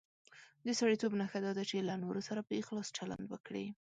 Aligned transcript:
د 0.65 0.67
سړیتوب 0.79 1.11
نښه 1.19 1.39
دا 1.45 1.51
ده 1.57 1.63
چې 1.69 1.77
له 1.87 1.95
نورو 2.03 2.21
سره 2.27 2.41
په 2.47 2.53
اخلاص 2.61 2.87
چلند 2.97 3.25
وکړي. 3.29 3.65